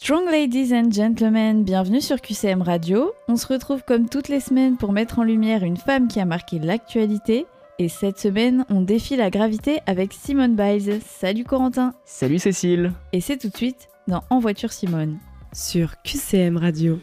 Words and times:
Strong 0.00 0.28
ladies 0.28 0.74
and 0.74 0.90
gentlemen, 0.90 1.62
bienvenue 1.62 2.00
sur 2.00 2.20
QCM 2.20 2.62
Radio. 2.62 3.12
On 3.28 3.36
se 3.36 3.46
retrouve 3.46 3.84
comme 3.86 4.08
toutes 4.08 4.26
les 4.26 4.40
semaines 4.40 4.76
pour 4.76 4.92
mettre 4.92 5.20
en 5.20 5.22
lumière 5.22 5.62
une 5.62 5.76
femme 5.76 6.08
qui 6.08 6.18
a 6.18 6.24
marqué 6.24 6.58
l'actualité. 6.58 7.46
Et 7.78 7.88
cette 7.88 8.18
semaine, 8.18 8.66
on 8.68 8.80
défie 8.80 9.14
la 9.14 9.30
gravité 9.30 9.78
avec 9.86 10.12
Simone 10.12 10.56
Biles. 10.56 10.98
Salut 11.06 11.44
Corentin 11.44 11.94
Salut 12.04 12.40
Cécile 12.40 12.92
Et 13.12 13.20
c'est 13.20 13.36
tout 13.36 13.48
de 13.48 13.56
suite 13.56 13.88
dans 14.08 14.24
En 14.30 14.40
voiture 14.40 14.72
Simone. 14.72 15.18
Sur 15.52 16.02
QCM 16.02 16.56
Radio. 16.56 16.98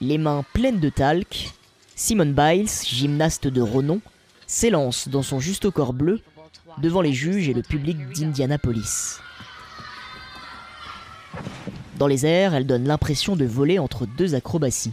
Les 0.00 0.16
mains 0.16 0.44
pleines 0.54 0.78
de 0.78 0.90
talc, 0.90 1.54
Simone 1.96 2.34
Biles, 2.34 2.70
gymnaste 2.86 3.48
de 3.48 3.60
renom, 3.60 4.00
s'élance 4.46 5.08
dans 5.08 5.22
son 5.22 5.40
juste 5.40 5.68
corps 5.70 5.92
bleu 5.92 6.20
devant 6.78 7.00
les 7.00 7.12
juges 7.12 7.48
et 7.48 7.52
le 7.52 7.62
public 7.62 7.98
d'Indianapolis. 8.14 9.18
Dans 11.98 12.06
les 12.06 12.26
airs, 12.26 12.54
elle 12.54 12.66
donne 12.66 12.86
l'impression 12.86 13.36
de 13.36 13.44
voler 13.44 13.78
entre 13.78 14.06
deux 14.06 14.34
acrobaties. 14.34 14.92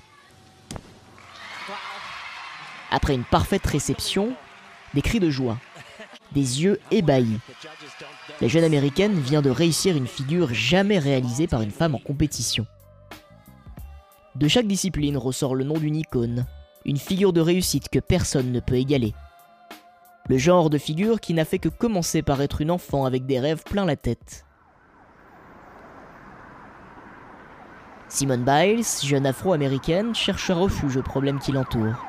Après 2.92 3.16
une 3.16 3.24
parfaite 3.24 3.66
réception, 3.66 4.34
des 4.94 5.02
cris 5.02 5.20
de 5.20 5.30
joie, 5.30 5.58
des 6.34 6.64
yeux 6.64 6.80
ébahis. 6.92 7.40
La 8.40 8.48
jeune 8.48 8.64
américaine 8.64 9.20
vient 9.20 9.42
de 9.42 9.50
réussir 9.50 9.96
une 9.96 10.08
figure 10.08 10.54
jamais 10.54 11.00
réalisée 11.00 11.48
par 11.48 11.62
une 11.62 11.72
femme 11.72 11.96
en 11.96 12.00
compétition. 12.00 12.66
De 14.36 14.48
chaque 14.48 14.68
discipline 14.68 15.18
ressort 15.18 15.56
le 15.56 15.64
nom 15.64 15.78
d'une 15.78 15.96
icône, 15.96 16.46
une 16.86 16.98
figure 16.98 17.34
de 17.34 17.42
réussite 17.42 17.90
que 17.90 18.00
personne 18.00 18.52
ne 18.52 18.60
peut 18.60 18.76
égaler. 18.76 19.14
Le 20.30 20.38
genre 20.38 20.70
de 20.70 20.78
figure 20.78 21.20
qui 21.20 21.34
n'a 21.34 21.46
fait 21.46 21.60
que 21.60 21.70
commencer 21.70 22.22
par 22.22 22.42
être 22.42 22.62
une 22.62 22.72
enfant 22.72 23.06
avec 23.06 23.26
des 23.26 23.40
rêves 23.40 23.64
plein 23.64 23.86
la 23.86 23.96
tête. 23.96 24.46
Simone 28.12 28.44
Biles, 28.44 28.84
jeune 29.04 29.26
afro-américaine, 29.26 30.14
cherche 30.14 30.50
un 30.50 30.56
refuge 30.56 30.98
aux 30.98 31.02
problèmes 31.02 31.40
qui 31.40 31.54
l'entourent. 31.54 32.06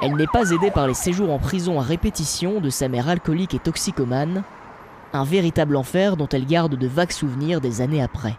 Elle 0.00 0.14
n'est 0.14 0.28
pas 0.28 0.52
aidée 0.52 0.70
par 0.70 0.86
les 0.86 0.94
séjours 0.94 1.32
en 1.32 1.40
prison 1.40 1.80
à 1.80 1.82
répétition 1.82 2.60
de 2.60 2.70
sa 2.70 2.86
mère 2.86 3.08
alcoolique 3.08 3.54
et 3.54 3.58
toxicomane, 3.58 4.44
un 5.12 5.24
véritable 5.24 5.74
enfer 5.74 6.16
dont 6.16 6.28
elle 6.28 6.46
garde 6.46 6.76
de 6.76 6.86
vagues 6.86 7.10
souvenirs 7.10 7.60
des 7.60 7.80
années 7.80 8.00
après. 8.00 8.36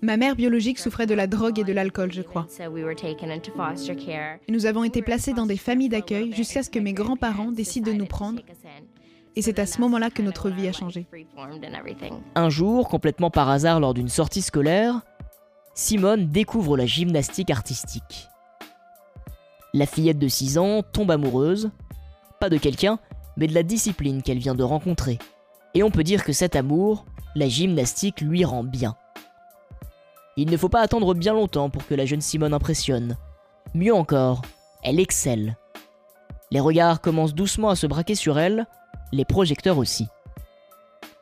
Ma 0.00 0.16
mère 0.16 0.34
biologique 0.34 0.78
souffrait 0.78 1.06
de 1.06 1.14
la 1.14 1.26
drogue 1.26 1.58
et 1.58 1.64
de 1.64 1.72
l'alcool, 1.74 2.10
je 2.10 2.22
crois. 2.22 2.46
nous 4.48 4.64
avons 4.64 4.84
été 4.84 5.02
placés 5.02 5.34
dans 5.34 5.44
des 5.44 5.58
familles 5.58 5.90
d'accueil 5.90 6.32
jusqu'à 6.32 6.62
ce 6.62 6.70
que 6.70 6.78
mes 6.78 6.94
grands-parents 6.94 7.52
décident 7.52 7.92
de 7.92 7.96
nous 7.98 8.06
prendre 8.06 8.40
et 9.38 9.42
c'est 9.42 9.60
à 9.60 9.66
ce 9.66 9.80
moment-là 9.82 10.10
que 10.10 10.20
notre 10.20 10.50
vie 10.50 10.66
a 10.66 10.72
changé. 10.72 11.06
Un 12.34 12.50
jour, 12.50 12.88
complètement 12.88 13.30
par 13.30 13.48
hasard 13.48 13.78
lors 13.78 13.94
d'une 13.94 14.08
sortie 14.08 14.42
scolaire, 14.42 15.02
Simone 15.74 16.26
découvre 16.26 16.76
la 16.76 16.86
gymnastique 16.86 17.52
artistique. 17.52 18.28
La 19.74 19.86
fillette 19.86 20.18
de 20.18 20.26
6 20.26 20.58
ans 20.58 20.82
tombe 20.82 21.12
amoureuse, 21.12 21.70
pas 22.40 22.50
de 22.50 22.56
quelqu'un, 22.56 22.98
mais 23.36 23.46
de 23.46 23.54
la 23.54 23.62
discipline 23.62 24.22
qu'elle 24.22 24.38
vient 24.38 24.56
de 24.56 24.64
rencontrer. 24.64 25.20
Et 25.72 25.84
on 25.84 25.92
peut 25.92 26.02
dire 26.02 26.24
que 26.24 26.32
cet 26.32 26.56
amour, 26.56 27.06
la 27.36 27.48
gymnastique 27.48 28.20
lui 28.20 28.44
rend 28.44 28.64
bien. 28.64 28.96
Il 30.36 30.50
ne 30.50 30.56
faut 30.56 30.68
pas 30.68 30.80
attendre 30.80 31.14
bien 31.14 31.32
longtemps 31.32 31.70
pour 31.70 31.86
que 31.86 31.94
la 31.94 32.06
jeune 32.06 32.22
Simone 32.22 32.54
impressionne. 32.54 33.16
Mieux 33.72 33.94
encore, 33.94 34.42
elle 34.82 34.98
excelle. 34.98 35.56
Les 36.50 36.58
regards 36.58 37.00
commencent 37.00 37.36
doucement 37.36 37.68
à 37.68 37.76
se 37.76 37.86
braquer 37.86 38.16
sur 38.16 38.36
elle, 38.36 38.66
les 39.12 39.24
projecteurs 39.24 39.78
aussi. 39.78 40.06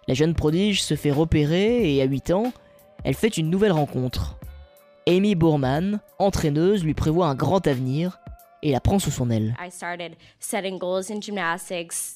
La 0.08 0.14
jeune 0.14 0.34
prodige 0.34 0.82
se 0.82 0.94
fait 0.94 1.10
repérer 1.10 1.94
et 1.94 2.02
à 2.02 2.04
8 2.04 2.30
ans, 2.30 2.52
elle 3.04 3.14
fait 3.14 3.36
une 3.36 3.50
nouvelle 3.50 3.72
rencontre. 3.72 4.38
Amy 5.08 5.34
Boorman, 5.34 6.00
entraîneuse, 6.18 6.84
lui 6.84 6.94
prévoit 6.94 7.28
un 7.28 7.34
grand 7.34 7.66
avenir 7.66 8.18
et 8.62 8.72
la 8.72 8.80
prend 8.80 8.98
sous 8.98 9.10
son 9.10 9.30
aile. 9.30 9.54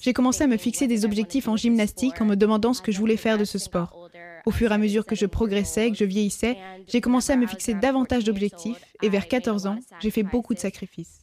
J'ai 0.00 0.12
commencé 0.12 0.44
à 0.44 0.47
me 0.47 0.56
fixer 0.56 0.87
des 0.87 1.05
objectifs 1.05 1.49
en 1.49 1.56
gymnastique 1.56 2.21
en 2.21 2.25
me 2.25 2.34
demandant 2.34 2.73
ce 2.73 2.83
que 2.83 2.91
je 2.91 2.99
voulais 2.99 3.17
faire 3.17 3.39
de 3.39 3.44
ce 3.44 3.59
sport. 3.59 4.00
Au 4.47 4.51
fur 4.51 4.71
et 4.71 4.75
à 4.75 4.78
mesure 4.78 5.06
que 5.06 5.15
je 5.15 5.27
progressais, 5.27 5.91
que 5.91 5.97
je 5.97 6.05
vieillissais, 6.05 6.56
j'ai 6.89 7.01
commencé 7.01 7.33
à 7.33 7.37
me 7.37 7.47
fixer 7.47 7.75
davantage 7.75 8.25
d'objectifs 8.25 8.81
et 9.03 9.09
vers 9.09 9.28
14 9.28 9.67
ans, 9.67 9.78
j'ai 10.01 10.11
fait 10.11 10.23
beaucoup 10.23 10.55
de 10.55 10.59
sacrifices. 10.59 11.21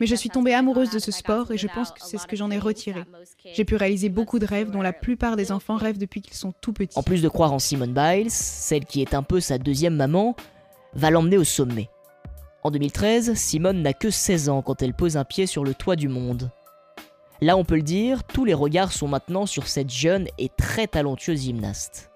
Mais 0.00 0.06
je 0.06 0.14
suis 0.14 0.28
tombée 0.28 0.54
amoureuse 0.54 0.90
de 0.90 0.98
ce 0.98 1.10
sport 1.10 1.50
et 1.52 1.58
je 1.58 1.66
pense 1.66 1.90
que 1.90 2.00
c'est 2.00 2.18
ce 2.18 2.26
que 2.26 2.36
j'en 2.36 2.50
ai 2.50 2.58
retiré. 2.58 3.04
J'ai 3.52 3.64
pu 3.64 3.76
réaliser 3.76 4.08
beaucoup 4.08 4.38
de 4.38 4.46
rêves 4.46 4.70
dont 4.70 4.82
la 4.82 4.92
plupart 4.92 5.36
des 5.36 5.52
enfants 5.52 5.76
rêvent 5.76 5.98
depuis 5.98 6.20
qu'ils 6.20 6.34
sont 6.34 6.52
tout 6.60 6.72
petits. 6.72 6.98
En 6.98 7.02
plus 7.02 7.22
de 7.22 7.28
croire 7.28 7.52
en 7.52 7.58
Simone 7.58 7.94
Biles, 7.94 8.30
celle 8.30 8.84
qui 8.84 9.00
est 9.00 9.14
un 9.14 9.22
peu 9.22 9.40
sa 9.40 9.58
deuxième 9.58 9.96
maman, 9.96 10.36
va 10.94 11.10
l'emmener 11.10 11.38
au 11.38 11.44
sommet. 11.44 11.88
En 12.62 12.70
2013, 12.70 13.34
Simone 13.34 13.80
n'a 13.80 13.94
que 13.94 14.10
16 14.10 14.50
ans 14.50 14.62
quand 14.62 14.82
elle 14.82 14.92
pose 14.92 15.16
un 15.16 15.24
pied 15.24 15.46
sur 15.46 15.64
le 15.64 15.72
toit 15.72 15.96
du 15.96 16.08
monde. 16.08 16.50
Là, 17.42 17.56
on 17.56 17.64
peut 17.64 17.76
le 17.76 17.82
dire, 17.82 18.22
tous 18.24 18.44
les 18.44 18.52
regards 18.52 18.92
sont 18.92 19.08
maintenant 19.08 19.46
sur 19.46 19.66
cette 19.66 19.90
jeune 19.90 20.28
et 20.36 20.50
très 20.50 20.86
talentueuse 20.86 21.42
gymnaste. 21.42 22.10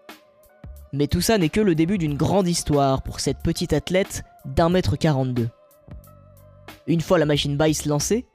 Mais 0.93 1.07
tout 1.07 1.23
ça 1.23 1.39
n'est 1.39 1.49
que 1.49 1.63
le 1.63 1.75
début 1.75 1.97
d'une 1.97 2.17
grande 2.17 2.47
histoire 2.47 3.03
pour 3.03 3.21
cette 3.21 3.39
petite 3.43 3.73
athlète 3.73 4.23
d'un 4.45 4.69
mètre 4.69 4.97
42. 4.97 5.49
Une 6.87 7.01
fois 7.01 7.19
la 7.19 7.25
machine 7.25 7.57
Bice 7.57 7.87
lancée, 7.87 8.27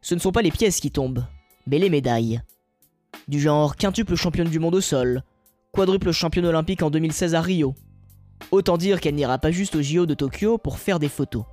ce 0.00 0.16
ne 0.16 0.20
sont 0.20 0.32
pas 0.32 0.42
les 0.42 0.50
pièces 0.50 0.80
qui 0.80 0.90
tombent, 0.90 1.24
mais 1.68 1.78
les 1.78 1.90
médailles. 1.90 2.42
Du 3.28 3.40
genre 3.40 3.76
quintuple 3.76 4.16
championne 4.16 4.48
du 4.48 4.58
monde 4.58 4.74
au 4.74 4.80
sol, 4.80 5.22
quadruple 5.70 6.10
championne 6.10 6.46
olympique 6.46 6.82
en 6.82 6.90
2016 6.90 7.36
à 7.36 7.40
Rio. 7.40 7.76
Autant 8.50 8.76
dire 8.76 9.00
qu'elle 9.00 9.14
n'ira 9.14 9.38
pas 9.38 9.52
juste 9.52 9.76
au 9.76 9.82
JO 9.82 10.06
de 10.06 10.14
Tokyo 10.14 10.58
pour 10.58 10.78
faire 10.78 10.98
des 10.98 11.08
photos. 11.08 11.44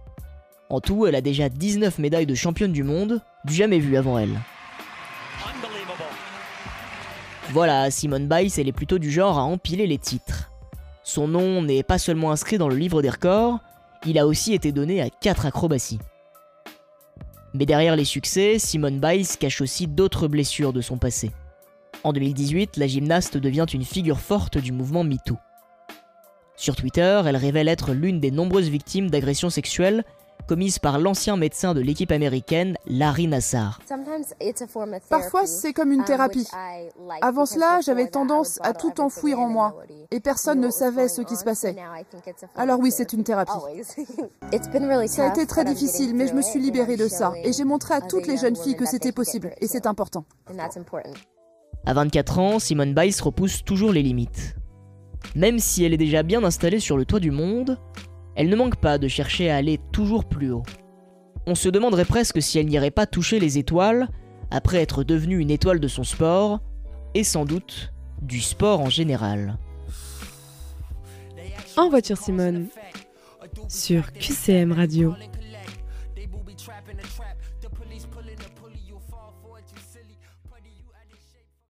En 0.71 0.81
tout, 0.81 1.05
elle 1.05 1.15
a 1.15 1.21
déjà 1.21 1.47
19 1.47 1.99
médailles 1.99 2.25
de 2.25 2.35
championne 2.35 2.71
du 2.71 2.83
monde, 2.83 3.21
jamais 3.45 3.79
vu 3.79 3.95
avant 3.95 4.17
elle. 4.17 4.39
Voilà, 7.51 7.89
Simone 7.89 8.27
Biles, 8.27 8.51
elle 8.57 8.67
est 8.67 8.73
plutôt 8.73 8.99
du 8.99 9.09
genre 9.09 9.39
à 9.39 9.43
empiler 9.43 9.87
les 9.87 9.97
titres. 9.97 10.51
Son 11.03 11.27
nom 11.27 11.63
n'est 11.63 11.83
pas 11.83 11.97
seulement 11.97 12.31
inscrit 12.31 12.57
dans 12.57 12.69
le 12.69 12.75
livre 12.75 13.01
des 13.01 13.09
records, 13.09 13.59
il 14.05 14.19
a 14.19 14.27
aussi 14.27 14.53
été 14.53 14.71
donné 14.71 15.01
à 15.01 15.09
4 15.09 15.45
acrobaties. 15.45 15.99
Mais 17.53 17.65
derrière 17.65 17.95
les 17.95 18.05
succès, 18.05 18.59
Simone 18.59 18.99
Biles 18.99 19.37
cache 19.39 19.61
aussi 19.61 19.87
d'autres 19.87 20.27
blessures 20.27 20.73
de 20.73 20.81
son 20.81 20.97
passé. 20.97 21.31
En 22.03 22.13
2018, 22.13 22.77
la 22.77 22.87
gymnaste 22.87 23.37
devient 23.37 23.65
une 23.73 23.83
figure 23.83 24.19
forte 24.19 24.57
du 24.57 24.71
mouvement 24.71 25.03
MeToo. 25.03 25.37
Sur 26.55 26.75
Twitter, 26.75 27.21
elle 27.25 27.35
révèle 27.35 27.67
être 27.67 27.93
l'une 27.93 28.19
des 28.19 28.31
nombreuses 28.31 28.69
victimes 28.69 29.09
d'agressions 29.09 29.49
sexuelles 29.49 30.03
commises 30.47 30.79
par 30.79 30.99
l'ancien 30.99 31.37
médecin 31.37 31.73
de 31.73 31.81
l'équipe 31.81 32.11
américaine, 32.11 32.75
Larry 32.87 33.27
Nassar. 33.27 33.79
Parfois, 35.09 35.45
c'est 35.45 35.73
comme 35.73 35.91
une 35.91 36.01
um, 36.01 36.05
thérapie. 36.05 36.47
Avant 37.21 37.45
cela, 37.45 37.79
j'avais 37.81 38.07
tendance 38.07 38.59
à 38.61 38.73
tout 38.73 38.99
enfouir 39.01 39.39
en 39.39 39.49
moi, 39.49 39.75
et 40.11 40.19
personne 40.19 40.59
ne 40.59 40.69
savait 40.69 41.07
ce 41.07 41.21
qui 41.21 41.35
se 41.35 41.43
passait. 41.43 41.75
Alors 42.55 42.79
oui, 42.79 42.91
c'est 42.91 43.13
une 43.13 43.23
thérapie. 43.23 43.51
Ça 45.07 45.25
a 45.25 45.29
été 45.29 45.45
très 45.45 45.65
difficile, 45.65 46.15
mais 46.15 46.27
je 46.27 46.33
me 46.33 46.41
suis 46.41 46.59
libérée 46.59 46.97
de 46.97 47.07
ça, 47.07 47.33
et 47.43 47.53
j'ai 47.53 47.63
montré 47.63 47.93
à 47.93 48.01
toutes 48.01 48.27
les 48.27 48.37
jeunes 48.37 48.55
filles 48.55 48.75
que 48.75 48.85
c'était 48.85 49.11
possible, 49.11 49.53
et 49.59 49.67
c'est 49.67 49.85
important. 49.85 50.25
À 51.85 51.93
24 51.93 52.39
ans, 52.39 52.59
Simone 52.59 52.93
Biles 52.93 53.21
repousse 53.21 53.63
toujours 53.63 53.91
les 53.91 54.03
limites. 54.03 54.55
Même 55.35 55.59
si 55.59 55.83
elle 55.83 55.93
est 55.93 55.97
déjà 55.97 56.23
bien 56.23 56.43
installée 56.43 56.79
sur 56.79 56.97
le 56.97 57.05
toit 57.05 57.19
du 57.19 57.31
monde, 57.31 57.77
elle 58.39 58.47
ne 58.47 58.55
manque 58.55 58.77
pas 58.77 58.97
de 58.97 59.09
chercher 59.09 59.51
à 59.51 59.57
aller 59.57 59.81
toujours 59.91 60.23
plus 60.23 60.49
haut. 60.49 60.63
On 61.45 61.55
se 61.55 61.67
demanderait 61.67 62.05
presque 62.05 62.41
si 62.41 62.57
elle 62.57 62.67
n'irait 62.67 62.89
pas 62.89 63.05
toucher 63.05 63.37
les 63.37 63.57
étoiles 63.57 64.07
après 64.49 64.77
être 64.77 65.03
devenue 65.03 65.39
une 65.39 65.51
étoile 65.51 65.81
de 65.81 65.89
son 65.89 66.05
sport, 66.05 66.61
et 67.13 67.25
sans 67.25 67.43
doute 67.43 67.91
du 68.21 68.39
sport 68.39 68.79
en 68.79 68.89
général. 68.89 69.57
En 71.75 71.89
voiture 71.89 72.17
Simone, 72.17 72.67
sur 73.67 74.13
QCM 74.13 74.71
Radio. 74.71 75.15